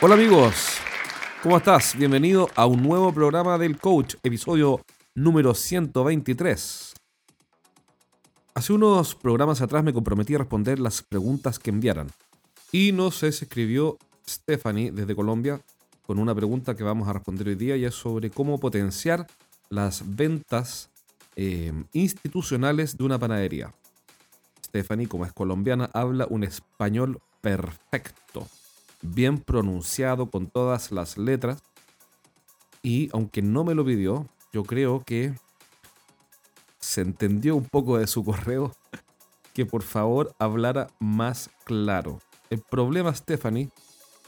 [0.00, 0.78] Hola amigos,
[1.42, 1.98] ¿cómo estás?
[1.98, 4.80] Bienvenido a un nuevo programa del Coach, episodio
[5.16, 6.94] número 123.
[8.54, 12.12] Hace unos programas atrás me comprometí a responder las preguntas que enviaran.
[12.70, 15.60] Y nos escribió Stephanie desde Colombia
[16.06, 19.26] con una pregunta que vamos a responder hoy día y es sobre cómo potenciar
[19.68, 20.90] las ventas
[21.34, 23.74] eh, institucionales de una panadería.
[24.64, 28.46] Stephanie, como es colombiana, habla un español perfecto
[29.02, 31.62] bien pronunciado con todas las letras.
[32.82, 35.34] Y aunque no me lo pidió, yo creo que
[36.78, 38.74] se entendió un poco de su correo
[39.52, 42.20] que por favor hablara más claro.
[42.50, 43.70] El problema, Stephanie,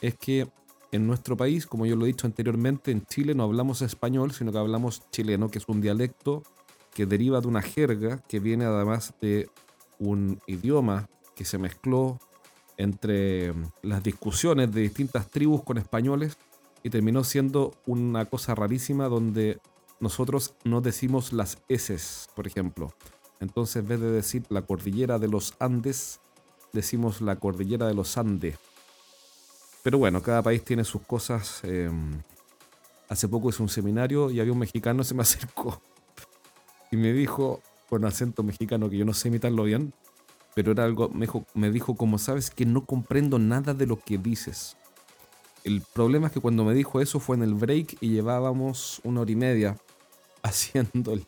[0.00, 0.48] es que
[0.92, 4.50] en nuestro país, como yo lo he dicho anteriormente, en Chile no hablamos español, sino
[4.50, 6.42] que hablamos chileno, que es un dialecto
[6.92, 9.48] que deriva de una jerga que viene además de
[10.00, 12.18] un idioma que se mezcló
[12.80, 16.36] entre mm, las discusiones de distintas tribus con españoles
[16.82, 19.58] y terminó siendo una cosa rarísima donde
[20.00, 21.96] nosotros no decimos las S,
[22.34, 22.92] por ejemplo.
[23.38, 26.20] Entonces, en vez de decir la cordillera de los Andes,
[26.72, 28.56] decimos la cordillera de los Andes.
[29.82, 31.60] Pero bueno, cada país tiene sus cosas.
[31.64, 32.22] Em,
[33.08, 35.82] hace poco hice un seminario y había un mexicano se me acercó
[36.90, 39.92] y me dijo, con acento mexicano, que yo no sé imitarlo bien,
[40.54, 43.98] pero era algo, me dijo, me dijo, como sabes que no comprendo nada de lo
[43.98, 44.76] que dices.
[45.64, 49.20] El problema es que cuando me dijo eso fue en el break y llevábamos una
[49.20, 49.76] hora y media
[50.42, 51.26] haciendo el,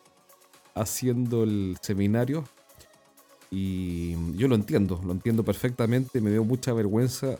[0.73, 2.43] haciendo el seminario.
[3.51, 7.37] Y yo lo entiendo, lo entiendo perfectamente, me dio mucha vergüenza,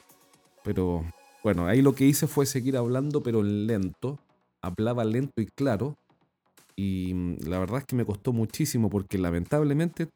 [0.64, 1.03] pero
[1.44, 4.20] bueno, ahí lo que hice fue seguir hablando, pero lento.
[4.62, 5.97] Hablaba lento y claro.
[6.75, 10.08] Y la verdad es que me costó muchísimo porque lamentablemente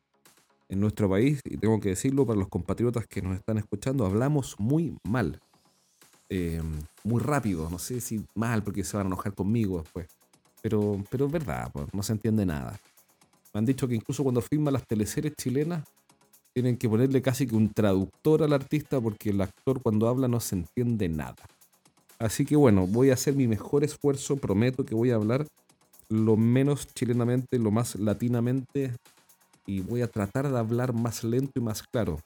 [0.70, 4.56] en nuestro país, y tengo que decirlo para los compatriotas que nos están escuchando, hablamos
[4.60, 5.40] muy mal.
[6.30, 6.62] Eh,
[7.06, 10.08] muy rápido, no sé si mal porque se van a enojar conmigo después.
[10.62, 12.78] Pero, pero es verdad, pues, no se entiende nada.
[13.54, 15.88] Me han dicho que incluso cuando filman las teleseries chilenas,
[16.54, 20.40] tienen que ponerle casi que un traductor al artista porque el actor cuando habla no
[20.40, 21.36] se entiende nada.
[22.20, 25.46] Así que bueno, voy a hacer mi mejor esfuerzo, prometo que voy a hablar
[26.10, 28.92] lo menos chilenamente, lo más latinamente
[29.68, 32.20] y voy a tratar de hablar más lento y más claro.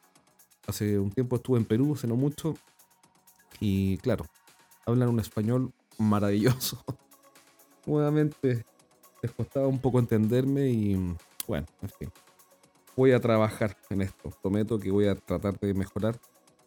[0.68, 2.54] Hace un tiempo estuve en Perú, hace no mucho,
[3.60, 4.26] y claro,
[4.86, 6.84] hablan un español maravilloso.
[7.86, 8.64] Nuevamente
[9.22, 11.16] les costaba un poco entenderme y
[11.48, 12.12] bueno, en fin.
[12.96, 14.32] Voy a trabajar en esto.
[14.42, 16.20] Prometo que voy a tratar de mejorar.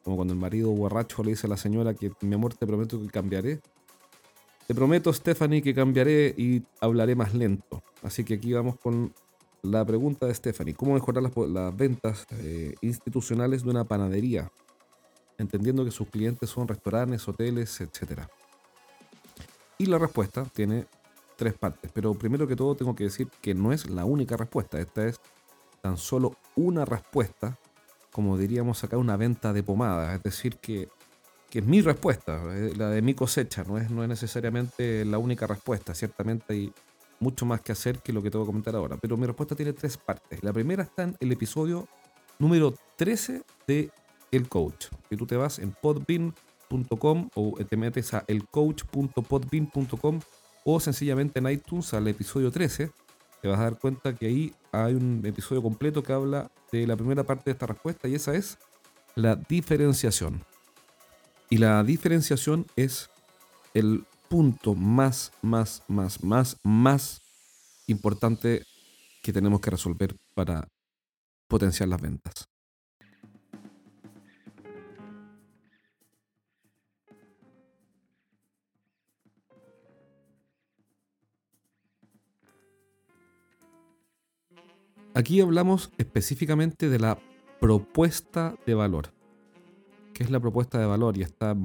[0.02, 3.00] Como cuando el marido borracho le dice a la señora que mi amor te prometo
[3.00, 3.60] que cambiaré.
[4.66, 7.82] Te prometo, Stephanie, que cambiaré y hablaré más lento.
[8.02, 9.12] Así que aquí vamos con
[9.64, 14.50] la pregunta de Stephanie, ¿cómo mejorar las, ventas eh, institucionales de una panadería?
[15.38, 18.20] Entendiendo que sus clientes son restaurantes, hoteles, etc.
[19.78, 20.86] Y la respuesta tiene
[21.36, 24.78] tres partes, pero primero que todo tengo que decir que no es la única respuesta,
[24.78, 25.18] esta es
[25.80, 27.58] tan solo una respuesta,
[28.12, 30.88] como diríamos acá una venta de pomada, es decir, que,
[31.50, 35.18] que es mi respuesta, eh, la de mi cosecha, no es, no es necesariamente la
[35.18, 36.72] única respuesta, ciertamente hay
[37.24, 38.98] mucho más que hacer que lo que te voy a comentar ahora.
[39.00, 40.42] Pero mi respuesta tiene tres partes.
[40.44, 41.88] La primera está en el episodio
[42.38, 43.90] número 13 de
[44.30, 44.86] El Coach.
[45.08, 50.20] Si tú te vas en podbean.com o te metes a elcoach.podbean.com
[50.64, 52.90] o sencillamente en iTunes al episodio 13,
[53.40, 56.96] te vas a dar cuenta que ahí hay un episodio completo que habla de la
[56.96, 58.58] primera parte de esta respuesta y esa es
[59.14, 60.44] la diferenciación.
[61.50, 63.10] Y la diferenciación es
[63.74, 64.04] el
[64.34, 67.22] punto más, más, más, más, más
[67.86, 68.64] importante
[69.22, 70.66] que tenemos que resolver para
[71.46, 72.48] potenciar las ventas.
[85.14, 87.20] Aquí hablamos específicamente de la
[87.60, 89.14] propuesta de valor
[90.14, 91.56] qué es la propuesta de valor y está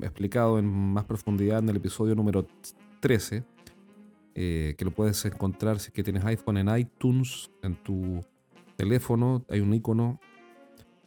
[0.00, 2.46] explicado en más profundidad en el episodio número
[3.00, 3.44] 13,
[4.34, 8.24] eh, que lo puedes encontrar si que tienes iPhone en iTunes, en tu
[8.76, 10.20] teléfono, hay un icono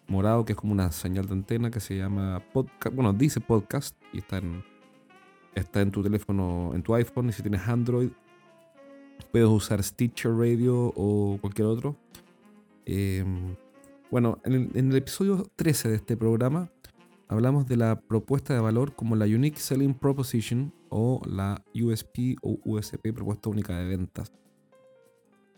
[0.07, 3.95] morado que es como una señal de antena que se llama podcast, bueno, dice podcast
[4.11, 4.63] y está en,
[5.55, 8.09] está en tu teléfono, en tu iPhone y si tienes Android
[9.31, 11.95] puedes usar Stitcher Radio o cualquier otro.
[12.85, 13.55] Em,
[14.09, 16.71] bueno, en el, episodio 13 de este programa
[17.29, 22.59] hablamos de la propuesta de valor como la Unique Selling Proposition o la USP o
[22.65, 24.33] USP, propuesta única de ventas.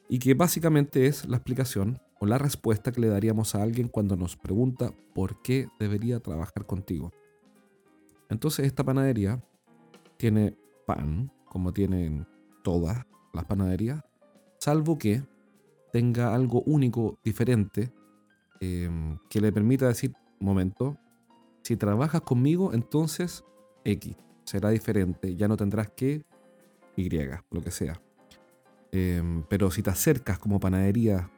[0.10, 4.18] Y que básicamente es la explicación o la respuesta que le daríamos a alguien cuando
[4.18, 7.14] nos pregunta por qué debería trabajar contigo.
[8.30, 9.42] Entonces esta panadería
[10.18, 12.28] tiene pan, como tienen
[12.64, 14.04] todas las panaderías,
[14.60, 15.24] salvo que
[15.94, 17.94] tenga algo único, diferente,
[18.60, 20.98] em, que le permita decir, momento,
[21.64, 23.44] si trabajas conmigo, entonces
[23.84, 26.24] X será diferente, ya no tendrás que
[26.96, 27.10] Y,
[27.52, 28.02] lo que sea.
[28.92, 31.30] Em, pero si te acercas como panadería,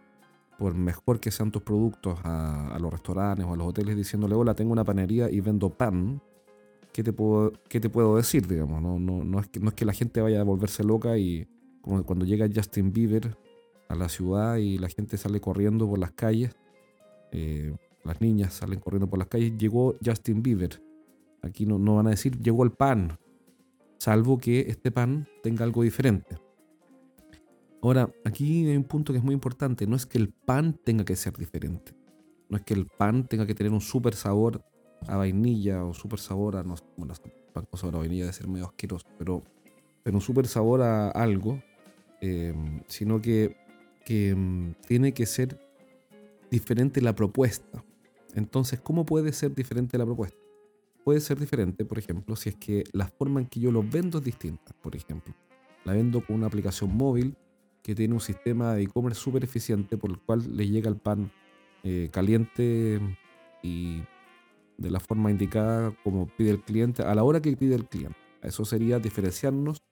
[0.57, 4.55] por mejor que sean tus productos, a, los restaurantes o a los hoteles diciéndole, hola,
[4.55, 6.21] tengo una panadería y vendo pan,
[6.91, 8.47] ¿qué te puedo, qué te puedo decir?
[8.47, 8.81] Digamos?
[8.81, 11.47] No, no, no, es que, no es que la gente vaya a volverse loca y
[11.81, 13.37] como cuando llega Justin Bieber
[13.89, 16.55] a la ciudad y la gente sale corriendo por las calles,
[17.31, 20.81] eh, las niñas salen corriendo por las calles, llegó Justin Bieber.
[21.41, 23.17] Aquí no, no van a decir llegó el pan,
[23.97, 26.37] salvo que este pan tenga algo diferente.
[27.81, 29.85] Ahora, aquí hay un punto que es muy importante.
[29.85, 31.93] No es que el pan tenga que ser diferente.
[32.47, 34.63] No es que el pan tenga que tener un súper sabor
[35.07, 37.13] a vainilla o súper sabor a, no sé, bueno,
[37.53, 39.43] pan con a vainilla debe ser medio asqueroso, pero,
[40.01, 41.61] pero un súper sabor a algo,
[42.21, 43.57] em, sino que,
[44.05, 45.59] que em, tiene que ser
[46.49, 47.83] diferente la propuesta.
[48.33, 50.37] Entonces, ¿cómo puede ser diferente la propuesta?
[51.03, 54.19] Puede ser diferente, por ejemplo, si es que la forma en que yo lo vendo
[54.19, 54.73] es distinta.
[54.81, 55.33] Por ejemplo,
[55.83, 57.35] la vendo con una aplicación móvil
[57.81, 61.31] que tiene un sistema de e-commerce súper eficiente por el cual le llega el pan
[61.83, 62.99] eh, caliente
[63.61, 64.01] y
[64.77, 68.17] de la forma indicada como pide el cliente a la hora que pide el cliente.
[68.41, 69.83] Eso sería diferenciarnos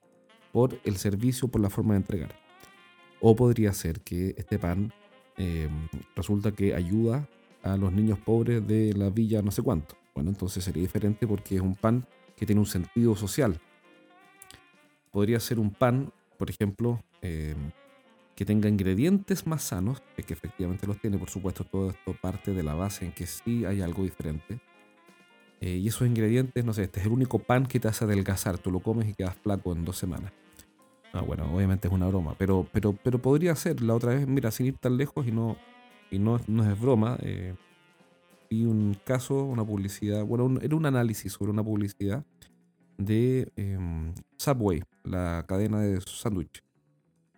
[0.52, 2.34] por el servicio, por la forma de entregar.
[3.20, 4.92] O podría ser que este pan
[5.36, 7.28] em, resulta que ayuda
[7.62, 9.96] a los niños pobres de la villa no sé cuánto.
[10.14, 12.06] Bueno, entonces sería diferente porque es un pan
[12.36, 13.58] que tiene un sentido social.
[15.10, 17.70] Podría ser un pan, por ejemplo, em,
[18.34, 22.62] que tenga ingredientes más sanos, que efectivamente los tiene, por supuesto, todo esto parte de
[22.62, 24.58] la base en que sí hay algo diferente.
[25.60, 28.58] Eh, y esos ingredientes, no sé, este es el único pan que te hace adelgazar,
[28.58, 30.32] tú lo comes y quedas flaco en dos semanas.
[31.12, 33.82] Ah, bueno, obviamente es una broma, pero, pero, pero podría ser.
[33.82, 35.56] La otra vez, mira, sin ir tan lejos y no,
[36.12, 37.54] y no, no es broma, eh,
[38.48, 42.24] vi un caso, una publicidad, bueno, era un análisis sobre una publicidad
[42.98, 46.62] de em, Subway, la cadena de sándwich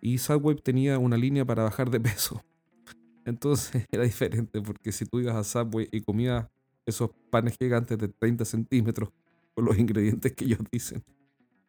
[0.05, 2.39] y Subway tenía una línea para bajar de peso.
[3.25, 6.45] Entonces era diferente porque si tú ibas a Subway y comías
[6.85, 9.09] esos panes gigantes de 30 centímetros
[9.55, 11.03] con los ingredientes que ellos dicen,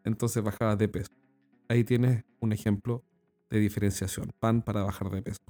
[0.04, 1.10] entonces bajabas de peso.
[1.66, 3.02] Ahí tienes un ejemplo
[3.48, 4.30] de diferenciación.
[4.38, 5.40] Pan para bajar de peso.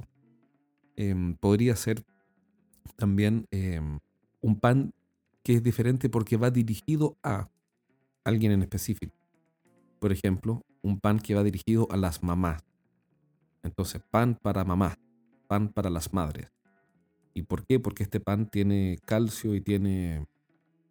[0.96, 2.02] Em, podría ser
[2.96, 3.98] también em,
[4.40, 4.92] un pan
[5.42, 7.48] que es diferente porque va dirigido a
[8.24, 9.14] alguien en específico.
[10.00, 12.62] Por ejemplo, un pan que va dirigido a las mamás.
[13.62, 14.98] Entonces, pan para mamá,
[15.46, 16.50] pan para las madres.
[17.34, 17.78] ¿Y por qué?
[17.78, 20.26] Porque este pan tiene calcio y tiene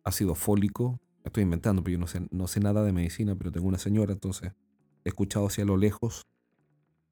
[0.03, 0.99] ácido fólico.
[1.23, 4.13] Estoy inventando, pero yo no sé, no sé nada de medicina, pero tengo una señora,
[4.13, 4.53] entonces
[5.03, 6.27] he escuchado hacia lo lejos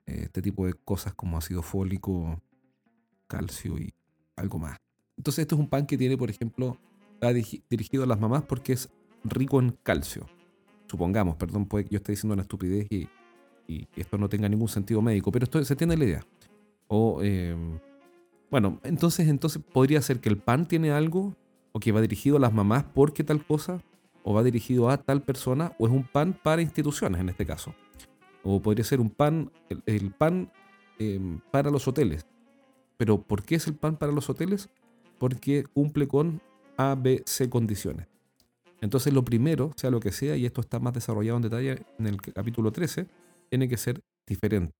[0.05, 2.39] eh, este tipo de cosas como ácido fólico,
[3.37, 3.93] calcio y
[4.35, 4.77] algo más.
[5.17, 6.77] Entonces, este es un pan que tiene, por ejemplo,
[7.13, 8.89] está dirigido a las mamás porque es
[9.23, 10.25] rico en calcio.
[10.87, 13.07] Supongamos, perdón, puede que yo esté diciendo una estupidez y
[13.67, 16.25] y esto no tenga ningún sentido médico, pero esto se tiene la idea.
[16.87, 17.79] O, em,
[18.51, 21.35] bueno, entonces, entonces podría ser que el pan tiene algo,
[21.71, 23.81] o que va dirigido a las mamás porque tal cosa,
[24.23, 27.73] o va dirigido a tal persona, o es un pan para instituciones en este caso.
[28.43, 29.51] O podría ser un pan,
[29.85, 30.51] el, pan
[30.99, 32.25] em, para los hoteles.
[33.03, 34.69] Pero ¿por qué es el pan para los hoteles?
[35.17, 36.41] Porque cumple con
[36.77, 38.07] A, B, C condiciones.
[38.79, 42.07] Entonces lo primero, sea lo que sea, y esto está más desarrollado en detalle en
[42.07, 43.05] el capítulo 13,
[43.49, 44.71] tiene que ser diferente.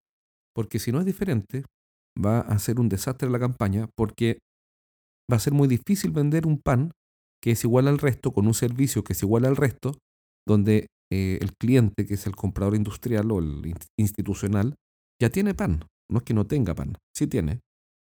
[0.56, 1.66] Porque si no es diferente,
[2.18, 4.40] va a ser un desastre la campaña porque
[5.30, 6.94] va a ser muy difícil vender un pan
[7.42, 9.98] que es igual al resto, con un servicio que es igual al resto,
[10.48, 14.76] donde eh, el cliente, que es el comprador industrial o el institucional,
[15.22, 15.84] ya tiene pan.
[16.10, 17.60] No es que no tenga pan, sí tiene.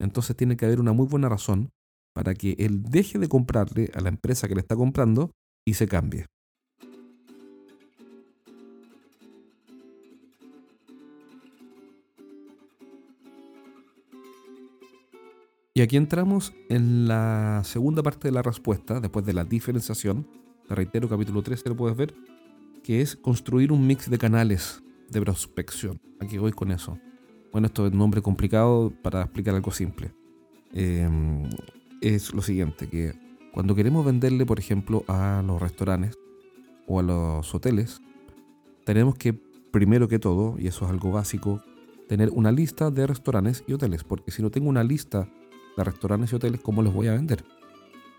[0.02, 1.72] Entonces tiene que haber una muy buena razón
[2.14, 5.32] para que él deje de comprarle a la empresa que le está comprando
[5.66, 6.26] y se cambie.
[15.74, 20.28] Y aquí entramos en la segunda parte de la respuesta, después de la diferenciación.
[20.68, 22.14] Te reitero, capítulo 13 lo puedes ver,
[22.84, 26.02] que es construir un mix de canales de prospección.
[26.20, 27.00] Aquí voy con eso.
[27.52, 30.12] Bueno, esto es un nombre complicado para explicar algo simple.
[30.74, 31.50] Em,
[32.00, 33.14] es lo siguiente, que
[33.54, 36.18] cuando queremos venderle, por ejemplo, a los restaurantes
[36.88, 38.02] o a los hoteles,
[38.86, 41.62] tenemos que, primero que todo, y eso es algo básico,
[42.08, 45.28] tener una lista de restaurantes y hoteles, porque si no tengo una lista
[45.76, 47.44] de restaurantes y hoteles, ¿cómo los voy a vender?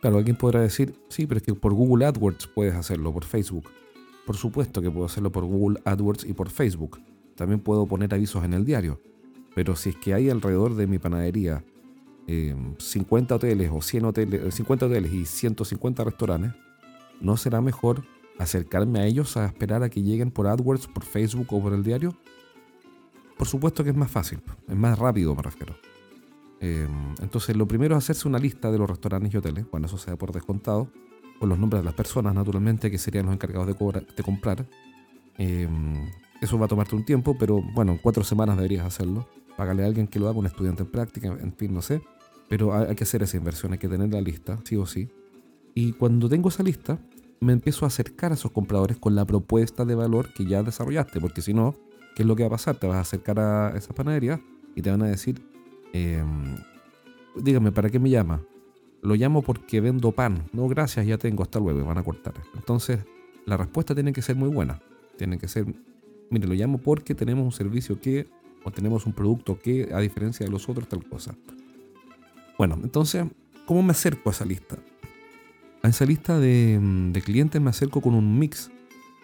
[0.03, 3.71] Claro, alguien podrá decir, sí, pero es que por Google AdWords puedes hacerlo, por Facebook.
[4.27, 7.01] Por supuesto que puedo hacerlo por Google AdWords y por Facebook.
[7.35, 9.01] También puedo poner avisos en el diario.
[9.55, 11.65] Pero si es que hay alrededor de mi panadería
[12.27, 16.53] 50 eh, hoteles o 100 hoteles, 50 hoteles y 150 restaurantes,
[17.21, 18.05] ¿no será mejor
[18.39, 21.83] acercarme a ellos a esperar a que lleguen por AdWords, por Facebook o por el
[21.83, 22.17] diario?
[23.37, 25.77] Por supuesto que es más fácil, es más rápido me refiero.
[26.61, 26.87] Eh,
[27.21, 30.11] entonces lo primero es hacerse una lista de los restaurantes y hoteles, bueno, eso se
[30.11, 30.89] da por descontado,
[31.41, 34.65] con los nombres de las personas naturalmente que serían los encargados de, de comprar.
[35.39, 35.69] Eh,
[36.41, 39.29] eso va a tomarte un tiempo, pero bueno, en cuatro semanas deberías hacerlo.
[39.63, 42.03] Págale a alguien que lo haga, un estudiante en práctica, en fin, no sé.
[42.49, 45.09] Pero hay que hacer esa inversión, hay que tener la lista, sí o sí.
[45.73, 46.99] Y cuando tengo esa lista,
[47.39, 51.21] me empiezo a acercar a esos compradores con la propuesta de valor que ya desarrollaste,
[51.21, 51.77] porque si no,
[52.17, 52.75] ¿qué es lo que va a pasar?
[52.75, 54.41] Te vas a acercar a esa panadería
[54.75, 55.41] y te van a decir,
[55.93, 56.57] em,
[57.37, 58.43] dígame, ¿para qué me llama?
[59.01, 60.43] Lo llamo porque vendo pan.
[60.53, 62.35] No, gracias, ya tengo, hasta luego, van a cortar.
[62.57, 62.99] Entonces,
[63.47, 64.83] la respuesta tiene que ser muy buena.
[65.17, 65.67] Tiene que ser,
[66.31, 68.27] mire, lo llamo porque tenemos un servicio que,
[68.65, 71.35] o tenemos un producto que, a diferencia de los otros, tal cosa.
[72.59, 73.27] Bueno, entonces,
[73.67, 74.77] ¿cómo me acerco a esa lista?
[75.83, 78.71] A esa lista de, clientes me acerco con un mix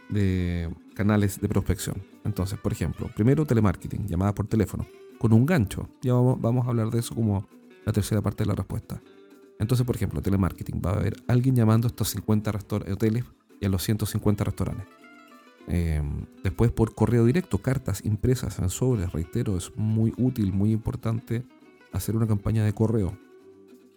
[0.09, 2.03] de canales de prospección.
[2.25, 4.87] Entonces, por ejemplo, primero telemarketing, llamada por teléfono,
[5.19, 5.89] con un gancho.
[6.03, 7.47] Ya vamos, vamos, a hablar de eso como
[7.85, 9.01] la tercera parte de la respuesta.
[9.59, 10.81] Entonces, por ejemplo, telemarketing.
[10.85, 12.51] Va a haber alguien llamando a estos 50
[12.93, 13.25] hoteles
[13.61, 14.98] y a los 150 restaurantes.
[15.69, 21.45] Em, después por correo directo, cartas impresas en sobres, reitero, es muy útil, muy importante
[21.93, 23.19] hacer una campaña de correo.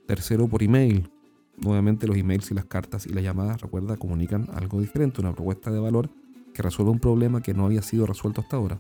[0.06, 1.10] Tercero, por email.
[1.58, 5.72] Nuevamente los emails y las cartas y las llamadas, recuerda, comunican algo diferente, una propuesta
[5.72, 6.10] de valor
[6.54, 8.80] que resuelve un problema que no había sido resuelto hasta ahora.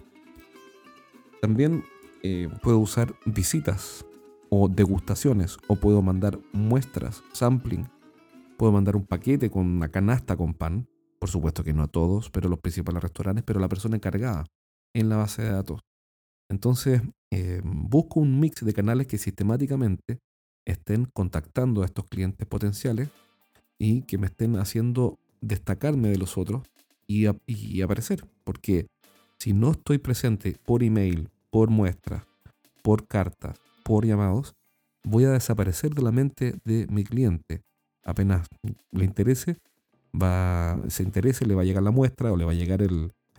[1.41, 1.83] También
[2.23, 4.05] eh, puedo usar visitas
[4.49, 7.87] o degustaciones o puedo mandar muestras, sampling.
[8.57, 10.87] Puedo mandar un paquete con una canasta con pan.
[11.21, 14.47] Por supuesto que no a todos, pero los principales restaurantes, pero la persona encargada
[14.95, 15.81] en la base de datos.
[16.49, 20.17] Entonces, eh, busco un mix de canales que sistemáticamente
[20.65, 23.09] estén contactando a estos clientes potenciales
[23.77, 26.63] y que me estén haciendo destacarme de los otros
[27.05, 28.25] y, y aparecer.
[28.43, 28.87] Porque
[29.37, 32.23] si no estoy presente por email, por muestras,
[32.81, 34.55] por cartas, por llamados,
[35.03, 37.61] voy a desaparecer de la mente de mi cliente.
[38.03, 38.47] Apenas
[38.91, 39.57] le interese,
[40.13, 42.81] va, se interese, le va a llegar la muestra o le va a llegar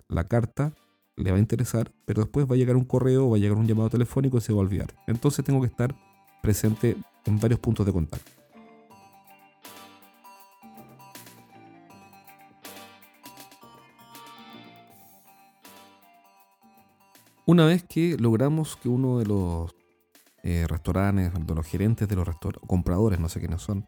[0.09, 0.75] la carta,
[1.17, 3.67] le va a interesar, pero después va a llegar un correo, va a llegar un
[3.67, 4.95] llamado telefónico y se va a olvidar.
[5.07, 5.95] Entonces tengo que estar
[6.43, 8.31] presente en varios puntos de contacto.
[17.45, 19.75] Una vez que logramos que uno de los
[20.45, 23.87] eh, restaurantes, de los gerentes de los restaurantes, compradores, no sé quiénes son,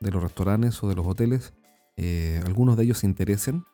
[0.00, 1.54] de los restaurantes o de los hoteles,
[1.96, 3.64] eh, algunos de ellos se interesen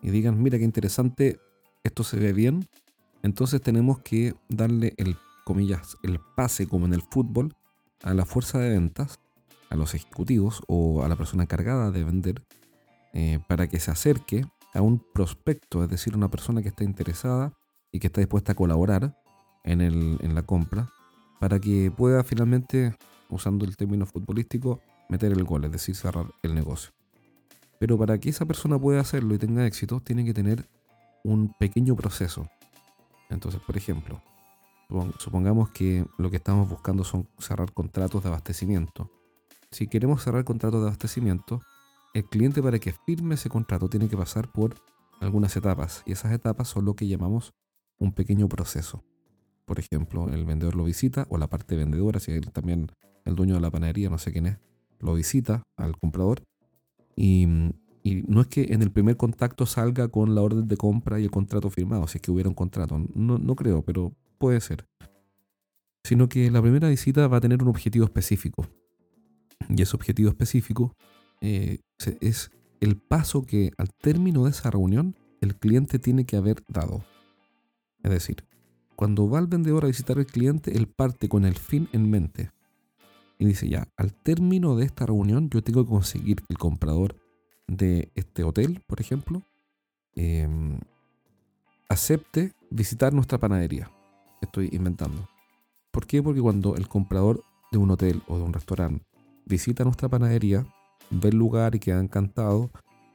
[0.00, 1.40] y digan, mira qué interesante,
[1.82, 2.68] esto se ve bien,
[3.22, 7.54] entonces tenemos que darle el, comillas, el pase como en el fútbol
[8.02, 9.18] a la fuerza de ventas,
[9.70, 12.42] a los ejecutivos o a la persona encargada de vender,
[13.12, 14.44] eh, para que se acerque
[14.74, 17.52] a un prospecto, es decir, una persona que está interesada
[17.90, 19.18] y que está dispuesta a colaborar
[19.64, 20.90] en, el, en la compra,
[21.40, 22.96] para que pueda finalmente,
[23.28, 26.97] usando el término futbolístico, meter el gol, es decir, cerrar el negocio.
[27.78, 30.68] Pero para que esa persona pueda hacerlo y tenga éxito, tiene que tener
[31.24, 32.48] un pequeño proceso.
[33.30, 34.22] Entonces, por ejemplo,
[35.18, 39.10] supongamos que lo que estamos buscando son cerrar contratos de abastecimiento.
[39.70, 41.60] Si queremos cerrar contratos de abastecimiento,
[42.14, 44.74] el cliente para que firme ese contrato tiene que pasar por
[45.20, 47.52] algunas etapas y esas etapas son lo que llamamos
[47.98, 49.04] un pequeño proceso.
[49.66, 52.90] Por ejemplo, el vendedor lo visita o la parte vendedora, si también
[53.26, 54.58] el dueño de la panadería, no sé quién es,
[55.00, 56.42] lo visita al comprador
[57.14, 57.46] y,
[58.28, 61.30] no es que en el primer contacto salga con la orden de compra y el
[61.30, 63.02] contrato firmado, si es que hubiera un contrato.
[63.14, 64.86] No, creo, pero puede ser.
[66.04, 68.68] Sino que la primera visita va a tener un objetivo específico.
[69.70, 70.94] Y ese objetivo específico
[71.40, 71.80] eh,
[72.20, 77.04] es el paso que al término de esa reunión el cliente tiene que haber dado.
[78.02, 78.44] Es decir,
[78.94, 82.50] cuando va el vendedor a visitar al cliente, él parte con el fin en mente.
[83.38, 87.16] Y dice ya, al término de esta reunión yo tengo que conseguir que el comprador
[87.68, 89.42] de este hotel, por ejemplo,
[90.16, 90.80] em,
[91.88, 93.90] acepte visitar nuestra panadería.
[94.40, 95.28] Estoy inventando.
[95.92, 96.22] ¿Por qué?
[96.22, 99.04] Porque cuando el comprador de un hotel o de un restaurante
[99.46, 100.66] visita nuestra panadería,
[101.10, 102.70] ve el lugar y queda encantado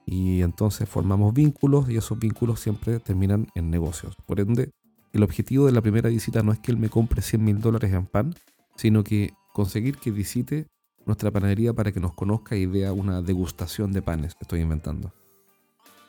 [0.06, 4.16] y entonces formamos vínculos y esos vínculos siempre terminan en negocios.
[4.26, 4.72] Por ende,
[5.14, 7.94] el objetivo de la primera visita no es que él me compre 100 mil dólares
[7.94, 8.34] en pan,
[8.76, 10.68] sino que conseguir que visite
[11.06, 15.14] nuestra panadería para que nos conozca y vea una degustación de panes que estoy inventando.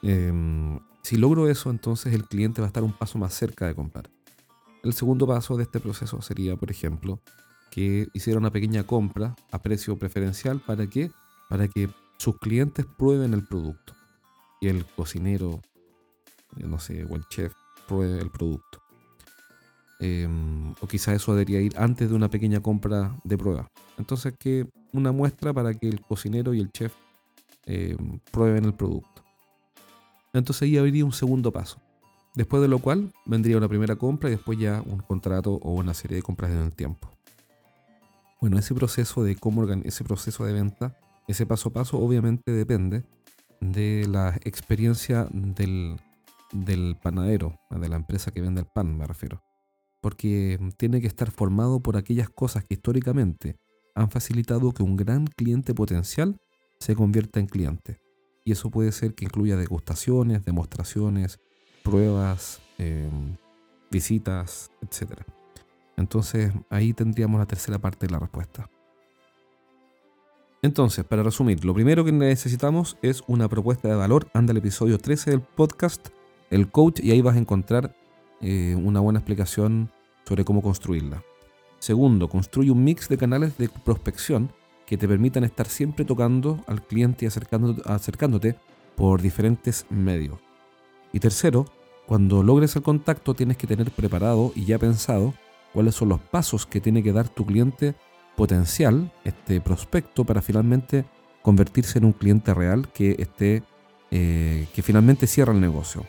[0.02, 3.74] Em, si logro eso, entonces el cliente va a estar un paso más cerca de
[3.74, 4.10] comprar.
[4.82, 7.20] El segundo paso de este proceso sería, por ejemplo,
[7.70, 11.10] que hiciera una pequeña compra a precio preferencial para que,
[11.48, 13.94] para que sus clientes prueben el producto
[14.60, 15.60] y el cocinero,
[16.56, 17.52] eh, no sé, o el chef
[17.88, 18.83] pruebe el producto.
[20.00, 23.68] Em, o quizá eso debería ir antes de una pequeña compra de prueba.
[23.98, 26.92] Entonces, que una muestra para que el cocinero y el chef
[27.66, 29.22] em, prueben el producto.
[30.32, 31.80] Entonces ahí habría un segundo paso.
[32.34, 35.94] Después de lo cual vendría una primera compra y después ya un contrato o una
[35.94, 37.08] serie de compras en el tiempo.
[38.40, 40.98] Bueno, ese proceso de cómo ese proceso de venta,
[41.28, 43.04] ese paso a paso, obviamente depende
[43.60, 45.96] de la experiencia del,
[46.52, 49.40] del panadero, de la empresa que vende el pan, me refiero.
[50.04, 53.56] Porque tiene que estar formado por aquellas cosas que históricamente
[53.94, 56.38] han facilitado que un gran cliente potencial
[56.78, 58.02] se convierta en cliente.
[58.44, 61.40] Y eso puede ser que incluya degustaciones, demostraciones,
[61.82, 63.38] pruebas, em,
[63.90, 65.22] visitas, etc.
[65.96, 68.68] Entonces ahí tendríamos la tercera parte de la respuesta.
[70.60, 74.28] Entonces, para resumir, lo primero que necesitamos es una propuesta de valor.
[74.34, 76.08] Anda al episodio 13 del podcast,
[76.50, 77.96] el coach, y ahí vas a encontrar
[78.46, 79.90] eh, una buena explicación
[80.26, 81.22] sobre cómo construirla.
[81.78, 84.50] Segundo, construye un mix de canales de prospección
[84.86, 88.56] que te permitan estar siempre tocando al cliente y acercándote,
[88.96, 90.38] por diferentes medios.
[91.12, 91.66] Y tercero,
[92.06, 95.34] cuando logres el contacto tienes que tener preparado y ya pensado
[95.72, 97.94] cuáles son los pasos que tiene que dar tu cliente
[98.36, 101.04] potencial, este prospecto, para finalmente
[101.42, 103.62] convertirse en un cliente real que esté,
[104.10, 106.06] eh, que finalmente cierra el negocio.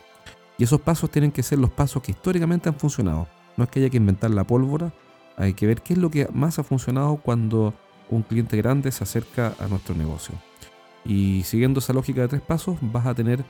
[0.58, 3.28] Y esos pasos tienen que ser los pasos que históricamente han funcionado.
[3.56, 4.92] No es que haya que inventar la pólvora,
[5.36, 7.74] hay que ver qué es lo que más ha funcionado cuando
[8.10, 10.34] un cliente grande se acerca a nuestro negocio.
[11.04, 13.44] Y siguiendo esa lógica de tres pasos, vas a tener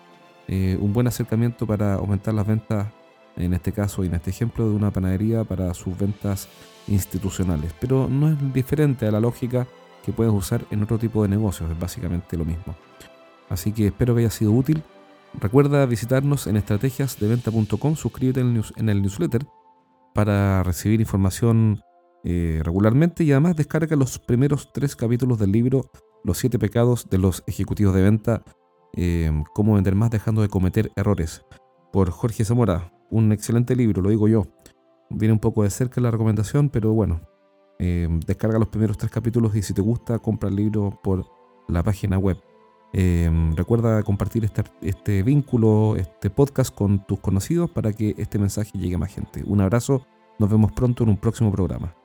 [0.48, 2.88] eh, un buen acercamiento para aumentar las ventas,
[3.36, 6.48] en este caso y en este ejemplo, de una panadería para sus ventas
[6.88, 7.72] institucionales.
[7.80, 9.66] Pero no es diferente a la lógica
[10.04, 12.76] que puedes usar en otro tipo de negocios, es básicamente lo mismo.
[13.48, 14.82] Así que espero que haya sido útil.
[15.38, 19.46] Recuerda visitarnos en estrategiasdeventa.com, suscríbete en el newsletter
[20.16, 21.82] para recibir información
[22.24, 25.90] eh, regularmente y además descarga los primeros tres capítulos del libro
[26.24, 28.42] Los siete pecados de los ejecutivos de venta,
[28.96, 31.44] eh, cómo vender más dejando de cometer errores,
[31.92, 32.92] por Jorge Zamora.
[33.10, 34.46] Un excelente libro, lo digo yo.
[35.10, 37.20] Viene un poco de cerca la recomendación, pero bueno,
[37.78, 41.26] eh, descarga los primeros tres capítulos y si te gusta, compra el libro por
[41.68, 42.38] la página web.
[43.56, 48.94] Recuerda compartir este, este vínculo, este podcast con tus conocidos para que este mensaje llegue
[48.94, 49.42] a más gente.
[49.44, 50.06] Un abrazo,
[50.38, 51.95] nos vemos pronto en un próximo programa.